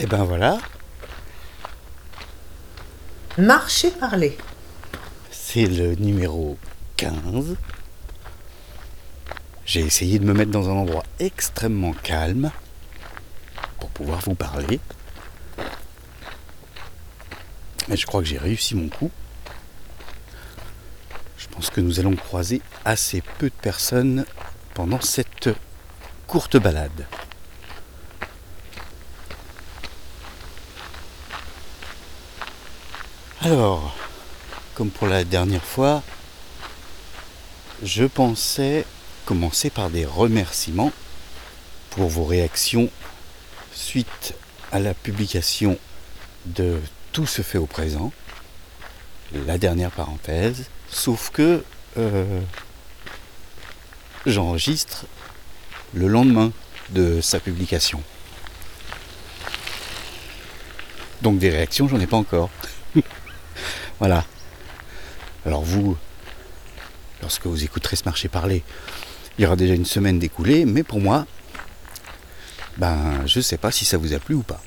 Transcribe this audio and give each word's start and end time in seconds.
Et 0.00 0.06
ben 0.06 0.22
voilà, 0.22 0.58
Marcher 3.36 3.90
parler. 3.90 4.38
c'est 5.32 5.66
le 5.66 5.96
numéro 5.96 6.56
15. 6.96 7.56
J'ai 9.66 9.80
essayé 9.80 10.20
de 10.20 10.24
me 10.24 10.32
mettre 10.32 10.52
dans 10.52 10.68
un 10.68 10.72
endroit 10.72 11.02
extrêmement 11.18 11.92
calme 11.92 12.52
pour 13.80 13.90
pouvoir 13.90 14.20
vous 14.20 14.34
parler. 14.34 14.78
Et 17.90 17.96
je 17.96 18.06
crois 18.06 18.20
que 18.20 18.28
j'ai 18.28 18.38
réussi 18.38 18.76
mon 18.76 18.88
coup. 18.88 19.10
Je 21.38 21.48
pense 21.48 21.70
que 21.70 21.80
nous 21.80 21.98
allons 21.98 22.14
croiser 22.14 22.62
assez 22.84 23.20
peu 23.38 23.46
de 23.46 23.54
personnes 23.62 24.24
pendant 24.74 25.00
cette 25.00 25.50
courte 26.28 26.56
balade. 26.56 27.06
Alors, 33.50 33.96
comme 34.74 34.90
pour 34.90 35.06
la 35.06 35.24
dernière 35.24 35.64
fois, 35.64 36.02
je 37.82 38.04
pensais 38.04 38.84
commencer 39.24 39.70
par 39.70 39.88
des 39.88 40.04
remerciements 40.04 40.92
pour 41.88 42.08
vos 42.08 42.26
réactions 42.26 42.90
suite 43.72 44.34
à 44.70 44.80
la 44.80 44.92
publication 44.92 45.78
de 46.44 46.78
Tout 47.12 47.24
se 47.24 47.40
fait 47.40 47.56
au 47.56 47.64
présent, 47.64 48.12
la 49.32 49.56
dernière 49.56 49.92
parenthèse, 49.92 50.66
sauf 50.90 51.30
que 51.30 51.64
euh, 51.96 52.40
j'enregistre 54.26 55.06
le 55.94 56.06
lendemain 56.06 56.52
de 56.90 57.22
sa 57.22 57.40
publication. 57.40 58.02
Donc 61.22 61.38
des 61.38 61.48
réactions, 61.48 61.88
j'en 61.88 61.98
ai 61.98 62.06
pas 62.06 62.18
encore. 62.18 62.50
voilà. 63.98 64.24
Alors 65.46 65.62
vous, 65.62 65.96
lorsque 67.22 67.46
vous 67.46 67.64
écouterez 67.64 67.96
ce 67.96 68.04
marché 68.04 68.28
parler, 68.28 68.62
il 69.38 69.42
y 69.42 69.46
aura 69.46 69.56
déjà 69.56 69.74
une 69.74 69.86
semaine 69.86 70.18
d'écoulée, 70.18 70.64
mais 70.64 70.82
pour 70.82 71.00
moi, 71.00 71.26
ben 72.76 73.26
je 73.26 73.40
sais 73.40 73.56
pas 73.56 73.70
si 73.70 73.84
ça 73.84 73.96
vous 73.96 74.12
a 74.14 74.18
plu 74.18 74.34
ou 74.34 74.42
pas. 74.42 74.60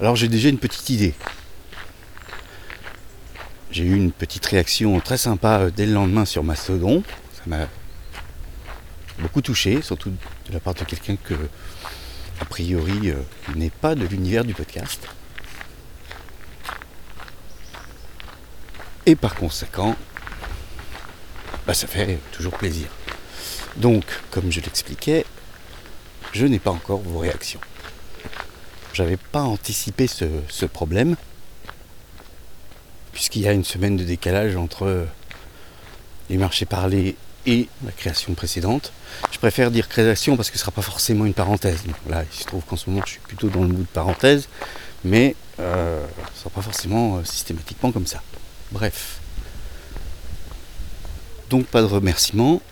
Alors 0.00 0.16
j'ai 0.16 0.28
déjà 0.28 0.48
une 0.48 0.58
petite 0.58 0.90
idée. 0.90 1.14
J'ai 3.70 3.84
eu 3.84 3.96
une 3.96 4.12
petite 4.12 4.44
réaction 4.44 5.00
très 5.00 5.16
sympa 5.16 5.60
euh, 5.60 5.70
dès 5.70 5.86
le 5.86 5.94
lendemain 5.94 6.26
sur 6.26 6.44
Mastodon. 6.44 7.02
Ça 7.32 7.42
m'a 7.46 7.68
beaucoup 9.18 9.40
touché, 9.40 9.80
surtout 9.80 10.10
de 10.10 10.52
la 10.52 10.60
part 10.60 10.74
de 10.74 10.84
quelqu'un 10.84 11.16
que, 11.16 11.34
a 12.40 12.44
priori, 12.44 13.10
euh, 13.10 13.14
n'est 13.54 13.70
pas 13.70 13.94
de 13.94 14.04
l'univers 14.04 14.44
du 14.44 14.52
podcast. 14.52 15.08
Et 19.04 19.16
par 19.16 19.34
conséquent, 19.34 19.96
bah, 21.66 21.74
ça 21.74 21.86
fait 21.86 22.18
toujours 22.32 22.52
plaisir. 22.52 22.86
Donc, 23.76 24.04
comme 24.30 24.52
je 24.52 24.60
l'expliquais, 24.60 25.24
je 26.32 26.46
n'ai 26.46 26.58
pas 26.58 26.70
encore 26.70 27.00
vos 27.00 27.18
réactions. 27.18 27.60
J'avais 28.92 29.16
pas 29.16 29.42
anticipé 29.42 30.06
ce, 30.06 30.66
problème, 30.66 31.16
puisqu'il 33.12 33.42
y 33.42 33.48
a 33.48 33.52
une 33.52 33.64
semaine 33.64 33.96
de 33.96 34.04
décalage 34.04 34.56
entre 34.56 35.06
les 36.30 36.36
marchés 36.36 36.66
parlés 36.66 37.16
et 37.46 37.68
la 37.84 37.92
création 37.92 38.34
précédente. 38.34 38.92
Je 39.32 39.38
préfère 39.38 39.70
dire 39.70 39.88
création 39.88 40.36
parce 40.36 40.50
que 40.50 40.58
ce 40.58 40.60
ne 40.60 40.66
sera 40.66 40.72
pas 40.72 40.82
forcément 40.82 41.24
une 41.24 41.34
parenthèse. 41.34 41.82
Là, 42.08 42.24
il 42.30 42.38
se 42.38 42.44
trouve 42.44 42.62
qu'en 42.64 42.76
ce 42.76 42.88
moment, 42.88 43.02
je 43.04 43.12
suis 43.12 43.20
plutôt 43.20 43.48
dans 43.48 43.62
le 43.62 43.68
mood 43.68 43.86
parenthèse, 43.86 44.48
mais 45.04 45.34
euh, 45.58 46.06
ce 46.16 46.32
ne 46.32 46.38
sera 46.38 46.50
pas 46.50 46.62
forcément 46.62 47.16
euh, 47.16 47.24
systématiquement 47.24 47.90
comme 47.90 48.06
ça. 48.06 48.22
Bref. 48.72 49.20
Donc 51.50 51.66
pas 51.66 51.82
de 51.82 51.86
remerciements. 51.86 52.62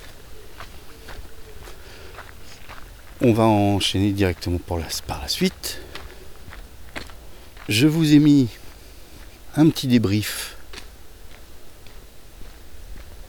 On 3.20 3.34
va 3.34 3.42
enchaîner 3.44 4.12
directement 4.12 4.58
par 4.58 4.78
la 4.78 5.28
suite. 5.28 5.82
Je 7.68 7.86
vous 7.86 8.14
ai 8.14 8.18
mis 8.18 8.48
un 9.56 9.68
petit 9.68 9.88
débrief 9.88 10.56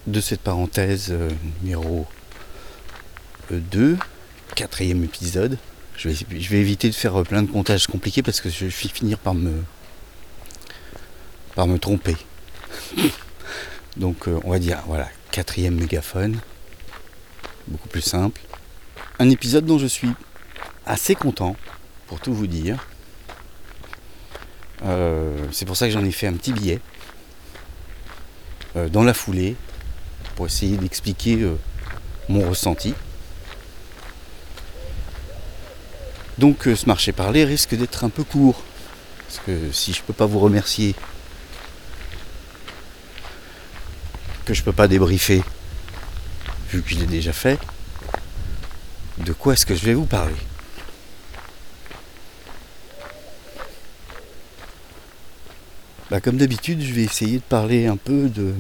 de 0.08 0.22
cette 0.22 0.40
parenthèse 0.40 1.10
euh, 1.12 1.30
numéro 1.62 2.08
2, 3.52 3.98
quatrième 4.56 5.04
épisode. 5.04 5.58
Je 5.98 6.08
vais, 6.08 6.58
éviter 6.58 6.90
de 6.90 6.96
faire 6.96 7.20
euh, 7.20 7.24
plein 7.24 7.44
de 7.44 7.52
comptages 7.52 7.88
compliqués 7.88 8.24
parce 8.24 8.40
que 8.40 8.50
je 8.50 8.66
vais 8.66 8.72
finir 8.72 9.20
par 9.20 9.34
me 9.34 9.66
tromper. 11.78 12.16
Donc 13.98 14.28
euh, 14.28 14.40
on 14.44 14.52
va 14.52 14.60
dire, 14.60 14.80
voilà, 14.88 15.08
quatrième 15.32 15.76
mégaphone, 15.76 16.40
beaucoup 17.68 17.90
plus 17.90 18.02
simple. 18.02 18.42
Un 19.20 19.30
épisode 19.30 19.66
dont 19.66 19.78
je 19.78 19.88
suis 19.88 20.12
assez 20.86 21.16
content, 21.16 21.56
pour 22.08 22.20
tout 22.20 22.34
vous 22.34 22.48
dire. 22.48 22.86
Euh, 24.84 25.46
c'est 25.52 25.66
pour 25.66 25.78
ça 25.78 25.88
que 25.88 25.94
j'en 25.94 26.04
ai 26.04 26.12
fait 26.12 26.28
un 26.28 26.34
petit 26.34 26.54
billet 26.54 26.80
euh, 28.76 28.90
dans 28.90 29.04
la 29.04 29.14
foulée 29.14 29.56
pour 30.36 30.48
essayer 30.48 30.78
d'expliquer 30.78 31.46
mon 32.30 32.50
ressenti. 32.50 32.96
Donc 36.38 36.64
ce 36.64 36.86
marché 36.88 37.12
parler 37.12 37.44
risque 37.44 37.76
d'être 37.76 38.04
un 38.04 38.10
peu 38.10 38.24
court. 38.24 38.64
Parce 39.28 39.46
que 39.46 39.72
si 39.72 39.94
je 39.94 40.02
peux 40.02 40.14
pas 40.14 40.26
vous 40.26 40.40
remercier, 40.40 40.96
que 44.46 44.54
je 44.54 44.64
peux 44.64 44.74
pas 44.74 44.88
débriefer, 44.88 45.44
vu 46.70 46.82
que 46.82 46.90
je 46.90 46.96
l'ai 46.96 47.06
déjà 47.06 47.34
fait, 47.34 47.60
de 49.18 49.34
quoi 49.34 49.54
est-ce 49.54 49.66
que 49.66 49.76
je 49.76 49.86
vais 49.86 49.94
vous 49.94 50.06
parler? 50.06 50.36
Bah, 56.10 56.20
Comme 56.20 56.38
d'habitude, 56.38 56.82
je 56.82 56.94
vais 56.94 57.04
essayer 57.04 57.38
de 57.38 57.44
parler 57.44 57.88
un 57.88 57.98
peu 57.98 58.30
de 58.30 58.54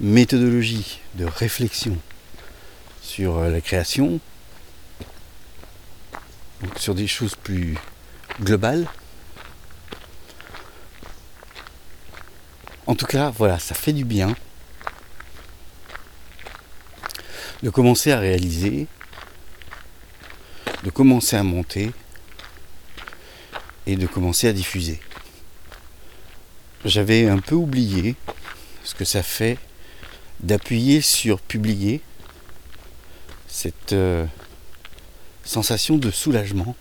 méthodologie, 0.00 1.00
de 1.14 1.24
réflexion 1.24 1.98
sur 3.02 3.38
euh, 3.38 3.50
la 3.50 3.60
création, 3.60 4.20
donc 6.62 6.78
sur 6.78 6.94
des 6.94 7.06
choses 7.06 7.34
plus 7.36 7.76
globales. 8.40 8.86
En 12.94 12.96
tout 12.96 13.06
cas, 13.06 13.30
voilà, 13.30 13.58
ça 13.58 13.74
fait 13.74 13.92
du 13.92 14.04
bien 14.04 14.36
de 17.64 17.68
commencer 17.68 18.12
à 18.12 18.20
réaliser, 18.20 18.86
de 20.84 20.90
commencer 20.90 21.34
à 21.34 21.42
monter 21.42 21.90
et 23.88 23.96
de 23.96 24.06
commencer 24.06 24.46
à 24.46 24.52
diffuser. 24.52 25.00
J'avais 26.84 27.28
un 27.28 27.38
peu 27.38 27.56
oublié 27.56 28.14
ce 28.84 28.94
que 28.94 29.04
ça 29.04 29.24
fait 29.24 29.58
d'appuyer 30.38 31.00
sur 31.00 31.40
publier 31.40 32.00
cette 33.48 33.92
euh, 33.92 34.24
sensation 35.42 35.96
de 35.96 36.12
soulagement, 36.12 36.76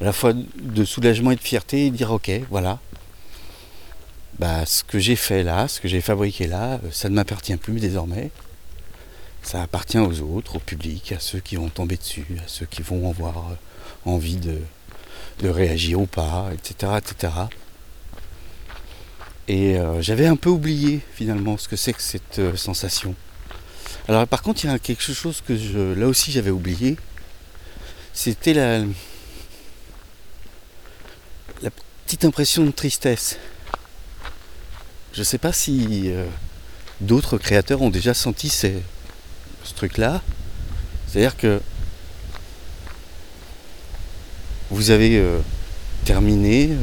à 0.00 0.04
la 0.04 0.14
fois 0.14 0.32
de 0.32 0.84
soulagement 0.86 1.32
et 1.32 1.36
de 1.36 1.42
fierté, 1.42 1.84
et 1.84 1.90
dire 1.90 2.12
ok, 2.12 2.30
voilà, 2.48 2.80
bah, 4.38 4.66
ce 4.66 4.84
que 4.84 4.98
j'ai 4.98 5.16
fait 5.16 5.42
là, 5.42 5.66
ce 5.66 5.80
que 5.80 5.88
j'ai 5.88 6.00
fabriqué 6.00 6.46
là, 6.46 6.74
euh, 6.74 6.90
ça 6.90 7.08
ne 7.08 7.14
m'appartient 7.14 7.56
plus 7.56 7.80
désormais. 7.80 8.30
Ça 9.42 9.62
appartient 9.62 9.98
aux 9.98 10.20
autres, 10.20 10.56
au 10.56 10.58
public, 10.58 11.12
à 11.12 11.20
ceux 11.20 11.40
qui 11.40 11.56
vont 11.56 11.68
tomber 11.68 11.96
dessus, 11.96 12.26
à 12.44 12.48
ceux 12.48 12.66
qui 12.66 12.82
vont 12.82 13.08
avoir 13.08 13.38
euh, 13.38 13.54
envie 14.04 14.36
de, 14.36 14.58
de 15.40 15.48
réagir 15.48 16.00
ou 16.00 16.06
pas, 16.06 16.50
etc. 16.52 16.92
etc. 16.98 17.32
Et 19.48 19.78
euh, 19.78 20.02
j'avais 20.02 20.26
un 20.26 20.36
peu 20.36 20.50
oublié 20.50 21.00
finalement 21.14 21.56
ce 21.56 21.68
que 21.68 21.76
c'est 21.76 21.92
que 21.92 22.02
cette 22.02 22.56
sensation. 22.56 23.14
Alors 24.08 24.26
par 24.26 24.42
contre, 24.42 24.64
il 24.64 24.70
y 24.70 24.74
a 24.74 24.78
quelque 24.78 25.02
chose 25.02 25.40
que 25.46 25.56
je, 25.56 25.94
là 25.94 26.08
aussi 26.08 26.30
j'avais 26.30 26.50
oublié. 26.50 26.96
C'était 28.12 28.54
la, 28.54 28.80
la 31.62 31.70
petite 32.04 32.24
impression 32.24 32.64
de 32.64 32.70
tristesse. 32.70 33.38
Je 35.16 35.22
ne 35.22 35.24
sais 35.24 35.38
pas 35.38 35.52
si 35.54 36.10
euh, 36.10 36.26
d'autres 37.00 37.38
créateurs 37.38 37.80
ont 37.80 37.88
déjà 37.88 38.12
senti 38.12 38.50
ce 38.50 38.68
truc-là. 39.74 40.20
C'est-à-dire 41.06 41.38
que 41.38 41.62
vous 44.68 44.90
avez 44.90 45.16
euh, 45.16 45.38
terminé 46.04 46.68
euh, 46.70 46.76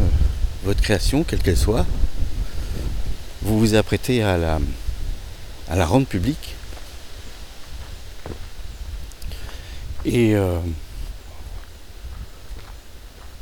votre 0.63 0.81
création, 0.81 1.23
quelle 1.23 1.43
qu'elle 1.43 1.59
soit. 1.59 1.85
Vous 3.43 3.59
vous 3.59 3.75
apprêtez 3.75 4.23
à 4.23 4.35
la, 4.35 5.85
rendre 5.85 6.07
publique. 6.07 6.55
Et 10.05 10.33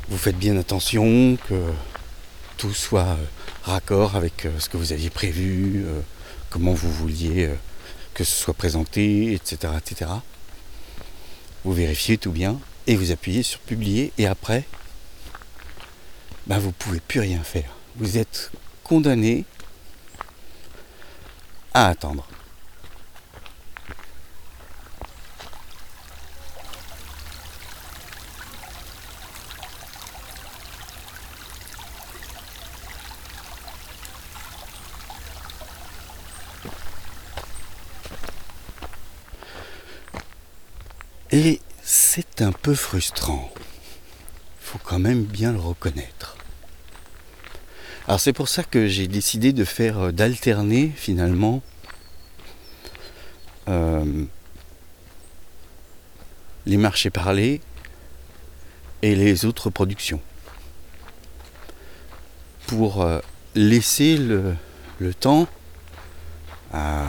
vous 0.08 0.18
faites 0.18 0.36
bien 0.36 0.58
attention 0.58 1.38
que 1.48 1.54
tout 2.62 2.72
soit 2.72 3.00
euh, 3.00 3.24
raccord 3.64 4.14
avec 4.14 4.46
ce 4.60 4.68
que 4.68 4.76
vous 4.76 4.92
aviez 4.92 5.10
prévu, 5.10 5.84
comment 6.48 6.72
vous 6.72 6.92
vouliez 6.92 7.50
que 8.14 8.22
ce 8.22 8.36
soit 8.36 8.54
présenté, 8.54 9.32
etc., 9.32 9.72
etc. 9.76 10.12
Vous 11.64 11.72
vérifiez 11.72 12.18
tout 12.18 12.30
bien 12.30 12.60
et 12.86 12.94
vous 12.94 13.10
appuyez 13.10 13.42
sur 13.42 13.58
publier 13.58 14.12
et 14.16 14.28
après, 14.28 14.62
ben 16.46 16.60
vous 16.60 16.68
ne 16.68 16.72
pouvez 16.72 17.00
plus 17.00 17.18
rien 17.18 17.42
faire. 17.42 17.74
Vous 17.96 18.16
êtes 18.16 18.52
condamné 18.84 19.44
à 21.74 21.88
attendre. 21.88 22.28
Et 41.32 41.60
c'est 41.82 42.42
un 42.42 42.52
peu 42.52 42.74
frustrant. 42.74 43.50
Faut 44.60 44.78
quand 44.84 44.98
même 44.98 45.24
bien 45.24 45.52
le 45.52 45.58
reconnaître. 45.58 46.36
Alors 48.06 48.20
c'est 48.20 48.34
pour 48.34 48.48
ça 48.48 48.64
que 48.64 48.86
j'ai 48.86 49.08
décidé 49.08 49.54
de 49.54 49.64
faire 49.64 49.98
euh, 49.98 50.12
d'alterner 50.12 50.92
finalement 50.94 51.62
euh, 53.68 54.24
les 56.66 56.76
marchés 56.76 57.08
parlés 57.08 57.62
et 59.00 59.14
les 59.14 59.46
autres 59.46 59.70
productions. 59.70 60.20
Pour 62.66 63.00
euh, 63.00 63.20
laisser 63.54 64.18
le, 64.18 64.54
temps 65.18 65.48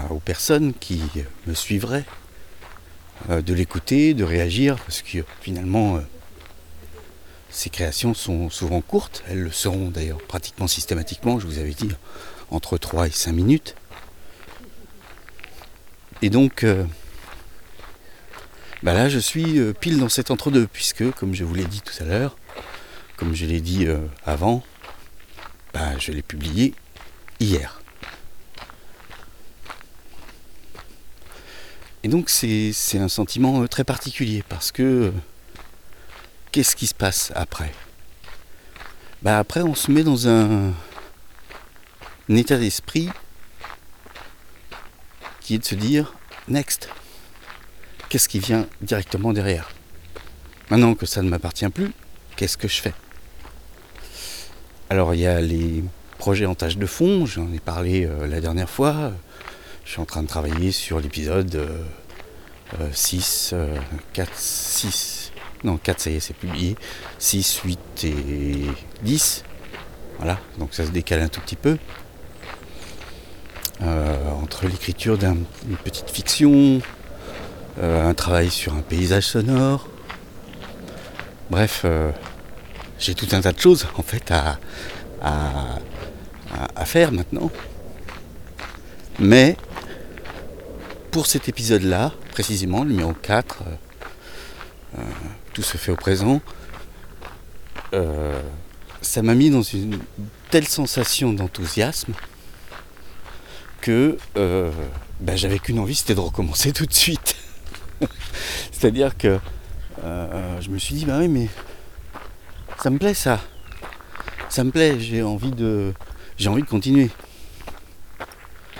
aux 0.09 0.19
personnes 0.19 0.73
qui 0.73 1.01
me 1.45 1.53
suivraient 1.53 2.05
de 3.30 3.54
l'écouter, 3.54 4.13
de 4.13 4.24
réagir, 4.24 4.77
parce 4.77 5.01
que 5.01 5.19
finalement, 5.42 5.98
euh, 5.98 6.01
ces 7.50 7.69
créations 7.69 8.13
sont 8.13 8.50
souvent 8.50 8.81
courtes, 8.81 9.24
elles 9.30 9.42
le 9.42 9.51
seront 9.51 9.89
d'ailleurs 9.89 10.21
pratiquement 10.21 10.68
systématiquement, 10.68 11.39
je 11.39 11.48
vous 11.48 11.60
avais 11.60 11.74
dit, 11.74 11.89
entre 12.50 12.77
3 12.77 13.07
et 13.07 13.12
5 13.12 13.31
minutes. 13.31 13.75
Et 16.21 16.30
donc, 16.30 16.63
euh, 16.63 16.83
bah 18.81 18.94
là, 18.94 19.10
je 19.10 19.19
suis 19.19 19.62
pile 19.80 20.00
dans 20.00 20.09
cet 20.09 20.31
entre-deux, 20.31 20.68
puisque, 20.68 21.09
comme 21.12 21.33
je 21.33 21.44
vous 21.44 21.54
l'ai 21.54 21.66
dit 21.66 21.81
tout 21.81 22.04
à 22.04 22.06
l'heure, 22.06 22.38
comme 23.16 23.33
je 23.36 23.45
l'ai 23.45 23.62
dit 23.62 23.88
avant, 24.25 24.63
bah, 25.74 25.98
je 26.00 26.12
l'ai 26.12 26.21
publié 26.21 26.74
hier. 27.39 27.82
Et 32.03 32.09
donc 32.09 32.29
c'est 32.29 32.73
un 32.95 33.07
sentiment 33.07 33.61
euh, 33.61 33.67
très 33.67 33.85
particulier 33.85 34.44
parce 34.50 34.73
que 34.73 34.83
euh, 34.83 35.11
qu'est-ce 36.51 36.75
qui 36.75 36.85
se 36.85 36.94
passe 36.94 37.31
après? 37.33 37.71
Bah 39.21 39.39
Après 39.39 39.61
on 39.61 39.73
se 39.73 39.89
met 39.89 40.03
dans 40.03 40.27
un, 40.27 40.73
état 42.27 42.57
d'esprit 42.57 43.09
qui 45.39 45.55
est 45.55 45.59
de 45.59 45.65
se 45.65 45.75
dire 45.75 46.13
next. 46.50 46.89
Qu'est-ce 48.09 48.27
qui 48.27 48.39
vient 48.39 48.67
directement 48.81 49.31
derrière? 49.31 49.71
Maintenant 50.69 50.95
que 50.95 51.06
ça 51.06 51.21
ne 51.21 51.29
m'appartient 51.29 51.69
plus, 51.69 51.91
qu'est-ce 52.35 52.57
que 52.57 52.67
je 52.67 52.81
fais? 52.81 52.94
Alors 54.89 55.13
il 55.13 55.21
y 55.21 55.27
a 55.27 55.39
les 55.39 55.81
projets 56.17 56.45
en 56.45 56.56
tâche 56.56 56.77
de 56.77 56.85
fond, 56.85 57.25
j'en 57.25 57.51
ai 57.53 57.59
parlé 57.59 58.06
euh, 58.06 58.27
la 58.27 58.41
dernière 58.41 58.69
fois. 58.69 59.13
Je 59.85 59.91
suis 59.91 60.01
en 60.01 60.06
train 60.06 60.24
de 60.24 60.27
travailler 60.27 60.71
sur 60.71 61.00
l'épisode 61.00 61.68
6, 62.91 63.53
4, 64.13 64.31
6. 64.35 65.31
Non, 65.63 65.77
4, 65.77 66.00
ça 66.00 66.09
y 66.09 66.15
est, 66.15 66.19
c'est 66.19 66.33
publié. 66.33 66.75
6, 67.19 67.62
8 67.63 68.03
et 68.03 68.13
10. 69.03 69.44
Voilà, 70.18 70.39
donc 70.57 70.74
ça 70.74 70.85
se 70.85 70.91
décale 70.91 71.21
un 71.21 71.27
tout 71.27 71.41
petit 71.41 71.56
peu. 71.56 71.77
Euh, 73.81 74.15
entre 74.41 74.68
l'écriture 74.68 75.18
d'une 75.18 75.45
petite 75.83 76.09
fiction, 76.09 76.80
euh, 77.81 78.09
un 78.09 78.13
travail 78.13 78.50
sur 78.50 78.74
un 78.74 78.81
paysage 78.81 79.24
sonore. 79.25 79.88
Bref, 81.50 81.81
euh, 81.85 82.12
j'ai 83.00 83.15
tout 83.15 83.27
un 83.33 83.41
tas 83.41 83.51
de 83.51 83.59
choses 83.59 83.88
en 83.97 84.03
fait 84.03 84.31
à, 84.31 84.59
à 85.21 86.85
faire 86.85 87.12
maintenant. 87.12 87.51
Mais 89.19 89.57
pour 91.13 91.27
cet 91.27 91.48
épisode-là, 91.48 92.12
précisément, 92.31 92.83
numéro 92.86 93.13
4, 93.13 93.62
euh, 93.62 94.98
euh, 94.98 95.01
tout 95.54 95.62
se 95.62 95.77
fait 95.77 95.92
au 95.92 95.95
présent, 95.95 96.42
euh, 97.94 98.42
ça 99.04 99.21
m'a 99.21 99.36
mis 99.36 99.51
dans 99.51 99.62
une 99.62 100.00
telle 100.50 100.68
sensation 100.68 101.31
d'enthousiasme 101.31 102.13
que 103.80 104.18
ben, 105.19 105.36
j'avais 105.36 105.60
qu'une 105.60 105.77
envie, 105.77 105.94
c'était 105.94 106.15
de 106.15 106.19
recommencer 106.19 106.74
tout 106.74 106.88
de 106.88 106.94
suite. 106.94 107.36
C'est-à-dire 108.71 109.16
que 109.16 109.39
je 110.01 110.69
me 110.69 110.80
suis 110.80 110.95
dit, 110.95 111.06
bah 111.06 111.19
oui, 111.19 111.27
mais 111.27 111.48
ça 112.81 112.89
me 112.89 112.98
plaît 112.98 113.13
ça. 113.13 113.39
Ça 114.50 114.63
me 114.63 114.71
plaît, 114.71 115.00
j'ai 115.00 115.21
envie 115.21 115.51
de. 115.51 115.94
J'ai 116.38 116.50
envie 116.50 116.63
de 116.63 116.68
continuer. 116.68 117.12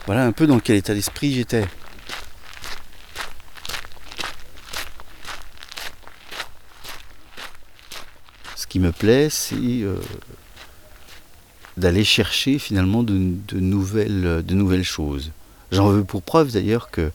Voilà 0.08 0.26
un 0.26 0.32
peu 0.32 0.48
dans 0.48 0.60
quel 0.60 0.78
état 0.78 0.96
d'esprit 0.96 1.32
j'étais. 1.34 1.66
Qui 8.74 8.80
me 8.80 8.92
plaît, 8.92 9.30
c'est 9.30 9.54
euh, 9.56 9.98
d'aller 11.78 12.04
chercher 12.04 12.58
finalement 12.58 13.04
de, 13.04 13.14
nouvelles, 13.54 14.44
de 14.44 14.56
nouvelles 14.56 14.84
choses. 14.84 15.30
J'en 15.72 15.90
veux 15.90 16.04
pour 16.04 16.24
preuve 16.24 16.52
d'ailleurs 16.52 16.90
que 16.90 17.12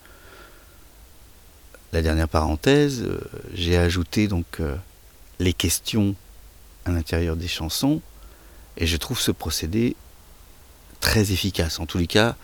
la 1.92 2.00
dernière 2.00 2.28
parenthèse, 2.28 3.02
euh, 3.02 3.18
j'ai 3.54 3.76
ajouté 3.76 4.28
donc 4.28 4.46
euh, 4.60 4.76
les 5.40 5.52
questions 5.52 6.14
à 6.84 6.92
l'intérieur 6.92 7.34
des 7.34 7.48
chansons 7.48 8.02
et 8.76 8.86
je 8.86 8.96
trouve 8.96 9.18
ce 9.18 9.32
procédé 9.32 9.96
très 11.00 11.32
efficace. 11.32 11.80
En 11.80 11.86
tous 11.86 11.98
les 11.98 12.06
cas, 12.06 12.36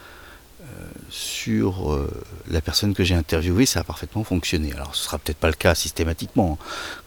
sur 1.10 1.92
euh, 1.92 2.10
la 2.48 2.60
personne 2.60 2.94
que 2.94 3.04
j'ai 3.04 3.14
interviewée, 3.14 3.66
ça 3.66 3.80
a 3.80 3.84
parfaitement 3.84 4.24
fonctionné. 4.24 4.72
Alors 4.72 4.94
ce 4.94 5.04
sera 5.04 5.18
peut-être 5.18 5.38
pas 5.38 5.48
le 5.48 5.54
cas 5.54 5.74
systématiquement. 5.74 6.58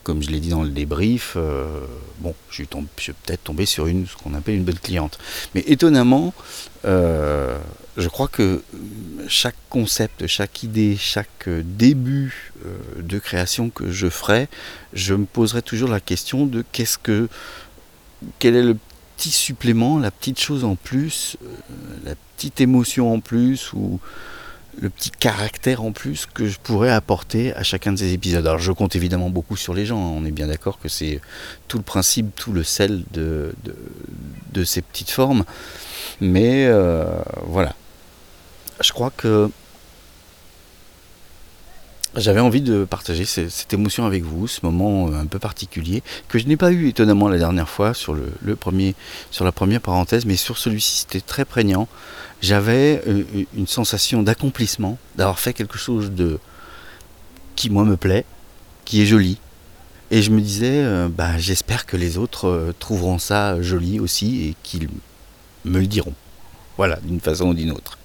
Comme 0.03 0.21
je 0.23 0.29
l'ai 0.29 0.39
dit 0.39 0.49
dans 0.49 0.63
le 0.63 0.69
débrief, 0.69 1.33
euh, 1.35 1.85
bon, 2.19 2.33
je 2.49 2.55
suis, 2.55 2.65
peut-être 2.65 3.43
tombé 3.43 3.65
sur 3.65 3.87
une, 3.87 4.07
ce 4.07 4.15
qu'on 4.15 4.33
appelle 4.33 4.55
une 4.55 4.63
bonne 4.63 4.79
cliente. 4.79 5.19
Mais 5.55 5.63
étonnamment, 5.67 6.33
euh, 6.85 7.57
je 7.97 8.07
crois 8.07 8.27
que 8.27 8.63
chaque 9.27 9.55
concept, 9.69 10.27
chaque 10.27 10.63
idée, 10.63 10.95
chaque 10.97 11.49
début 11.49 12.53
de 12.97 13.19
création 13.19 13.69
que 13.69 13.91
je 13.91 14.07
ferai, 14.07 14.47
je 14.93 15.13
me 15.13 15.25
poserai 15.25 15.61
toujours 15.61 15.89
la 15.89 15.99
question 15.99 16.45
de 16.45 16.63
qu'est-ce 16.71 16.97
que 16.97 17.27
quel 18.39 18.55
est 18.55 18.63
le 18.63 18.77
petit 19.17 19.31
supplément, 19.31 19.97
la 19.97 20.11
petite 20.11 20.39
chose 20.39 20.63
en 20.63 20.75
plus, 20.75 21.37
euh, 21.43 21.47
la 22.05 22.13
petite 22.35 22.61
émotion 22.61 23.11
en 23.11 23.19
plus 23.19 23.73
ou 23.73 23.99
le 24.79 24.91
petit 24.91 25.09
caractère 25.09 25.83
en 25.83 25.91
plus 25.91 26.27
que 26.27 26.47
je 26.47 26.59
pourrais 26.61 26.91
apporter 26.91 27.51
à 27.55 27.63
chacun 27.63 27.93
de 27.93 27.97
ces 27.97 28.13
épisodes. 28.13 28.45
Alors 28.45 28.59
je 28.59 28.71
compte 28.71 28.95
évidemment 28.95 29.31
beaucoup 29.31 29.57
sur 29.57 29.73
les 29.73 29.87
gens, 29.87 29.99
hein. 29.99 30.13
on 30.15 30.23
est 30.23 30.31
bien 30.31 30.45
d'accord 30.45 30.77
que 30.77 30.87
c'est 30.87 31.19
tout 31.67 31.77
le 31.77 31.83
principe, 31.83 32.35
tout 32.35 32.53
le 32.53 32.63
sel 32.63 33.03
de, 33.11 33.55
de, 34.53 34.63
ces 34.63 34.83
petites 34.83 35.09
formes. 35.09 35.45
Mais 36.21 36.67
euh, 36.67 37.05
voilà. 37.47 37.73
Je 38.81 38.91
crois 38.91 39.09
que 39.09 39.49
j'avais 42.17 42.39
envie 42.39 42.61
de 42.61 42.83
partager 42.83 43.25
cette 43.25 43.73
émotion 43.73 44.05
avec 44.05 44.23
vous, 44.23 44.47
ce 44.47 44.59
moment 44.63 45.07
euh, 45.07 45.21
un 45.21 45.25
peu 45.25 45.39
particulier, 45.39 46.03
que 46.27 46.39
je 46.39 46.47
n'ai 46.47 46.57
pas 46.57 46.71
eu 46.71 46.87
étonnamment 46.87 47.29
la 47.29 47.37
dernière 47.37 47.69
fois 47.69 47.93
sur, 47.93 48.13
le, 48.13 48.55
premier, 48.55 48.95
sur 49.31 49.45
la 49.45 49.51
première 49.51 49.81
parenthèse, 49.81 50.25
mais 50.25 50.35
sur 50.35 50.57
celui-ci 50.57 51.01
c'était 51.01 51.21
très 51.21 51.45
prégnant. 51.45 51.87
J'avais 52.41 53.01
euh, 53.07 53.23
une 53.55 53.67
sensation 53.67 54.23
d'accomplissement, 54.23 54.97
d'avoir 55.15 55.39
fait 55.39 55.53
quelque 55.53 55.77
chose 55.77 56.11
de 56.11 56.39
qui 57.55 57.69
moi 57.69 57.83
me 57.83 57.97
plaît, 57.97 58.25
qui 58.85 59.01
est 59.01 59.05
joli. 59.05 59.39
Et 60.09 60.21
je 60.21 60.31
me 60.31 60.41
disais, 60.41 60.83
euh, 60.83 61.09
bah, 61.09 61.37
j'espère 61.37 61.85
que 61.85 61.97
les 61.97 62.17
autres 62.17 62.73
trouveront 62.79 63.19
ça 63.19 63.61
joli 63.61 63.99
aussi 63.99 64.47
et 64.47 64.55
qu'ils 64.63 64.89
me 65.65 65.79
le 65.79 65.87
diront. 65.87 66.13
Voilà, 66.77 66.97
d'une 67.03 67.19
façon 67.19 67.49
ou 67.49 67.53
d'une 67.53 67.71
autre 67.71 67.97